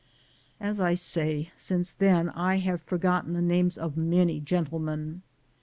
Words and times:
As 0.59 0.79
I 0.81 0.95
say, 0.95 1.51
since 1.57 1.91
then 1.91 2.29
I 2.29 2.55
have 2.57 2.81
forgotten 2.81 3.33
the 3.33 3.39
names 3.39 3.77
of 3.77 3.95
many 3.97 4.39
gentlemen. 4.39 5.21